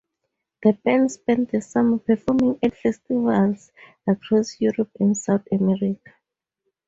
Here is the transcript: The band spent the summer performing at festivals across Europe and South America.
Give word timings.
The 0.63 0.73
band 0.83 1.11
spent 1.11 1.51
the 1.51 1.61
summer 1.61 1.99
performing 1.99 2.57
at 2.63 2.75
festivals 2.75 3.71
across 4.07 4.59
Europe 4.59 4.89
and 4.99 5.15
South 5.15 5.43
America. 5.51 6.11